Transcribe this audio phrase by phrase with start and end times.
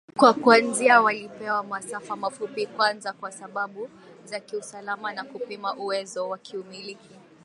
[0.17, 3.89] Kwa kuanzia walipewa masafa mafupi kwanza kwa sababu
[4.25, 7.15] za kiusalama na kupima uwezo wakiumiliki